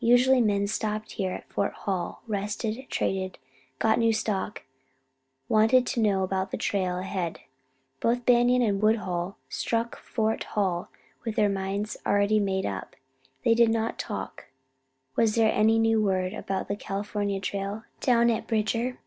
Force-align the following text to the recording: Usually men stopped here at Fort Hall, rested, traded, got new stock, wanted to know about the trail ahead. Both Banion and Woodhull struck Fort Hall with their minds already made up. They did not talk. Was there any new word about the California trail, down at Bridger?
Usually 0.00 0.42
men 0.42 0.66
stopped 0.66 1.12
here 1.12 1.32
at 1.32 1.50
Fort 1.50 1.72
Hall, 1.72 2.22
rested, 2.26 2.86
traded, 2.90 3.38
got 3.78 3.98
new 3.98 4.12
stock, 4.12 4.64
wanted 5.48 5.86
to 5.86 6.02
know 6.02 6.22
about 6.22 6.50
the 6.50 6.58
trail 6.58 6.98
ahead. 6.98 7.40
Both 7.98 8.26
Banion 8.26 8.60
and 8.60 8.82
Woodhull 8.82 9.38
struck 9.48 9.96
Fort 9.98 10.44
Hall 10.44 10.90
with 11.24 11.36
their 11.36 11.48
minds 11.48 11.96
already 12.04 12.38
made 12.38 12.66
up. 12.66 12.96
They 13.46 13.54
did 13.54 13.70
not 13.70 13.98
talk. 13.98 14.48
Was 15.16 15.36
there 15.36 15.50
any 15.50 15.78
new 15.78 16.02
word 16.02 16.34
about 16.34 16.68
the 16.68 16.76
California 16.76 17.40
trail, 17.40 17.84
down 18.00 18.28
at 18.28 18.46
Bridger? 18.46 18.98